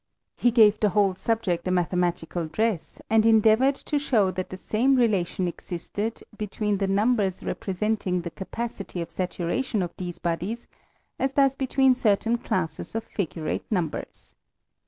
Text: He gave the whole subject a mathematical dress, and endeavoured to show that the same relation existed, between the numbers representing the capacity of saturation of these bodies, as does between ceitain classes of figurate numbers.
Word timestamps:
He 0.35 0.49
gave 0.49 0.79
the 0.79 0.89
whole 0.89 1.13
subject 1.13 1.67
a 1.67 1.69
mathematical 1.69 2.47
dress, 2.47 3.03
and 3.07 3.23
endeavoured 3.23 3.75
to 3.75 3.99
show 3.99 4.31
that 4.31 4.49
the 4.49 4.57
same 4.57 4.95
relation 4.95 5.47
existed, 5.47 6.23
between 6.35 6.79
the 6.79 6.87
numbers 6.87 7.43
representing 7.43 8.21
the 8.21 8.31
capacity 8.31 8.99
of 9.03 9.11
saturation 9.11 9.83
of 9.83 9.95
these 9.97 10.17
bodies, 10.17 10.67
as 11.19 11.33
does 11.33 11.53
between 11.53 11.93
ceitain 11.93 12.43
classes 12.43 12.95
of 12.95 13.03
figurate 13.03 13.63
numbers. 13.69 14.33